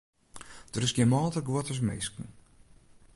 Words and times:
Der 0.73 0.83
is 0.85 0.93
gjin 0.95 1.11
mâlder 1.13 1.43
guod 1.47 1.67
as 1.73 1.81
minsken. 1.87 2.27